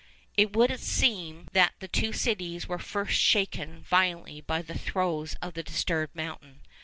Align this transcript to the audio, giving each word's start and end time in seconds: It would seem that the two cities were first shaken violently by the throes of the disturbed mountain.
It 0.35 0.55
would 0.55 0.79
seem 0.79 1.45
that 1.51 1.73
the 1.77 1.87
two 1.87 2.11
cities 2.11 2.67
were 2.67 2.79
first 2.79 3.19
shaken 3.21 3.83
violently 3.83 4.41
by 4.41 4.63
the 4.63 4.75
throes 4.75 5.35
of 5.43 5.53
the 5.53 5.61
disturbed 5.61 6.15
mountain. 6.15 6.61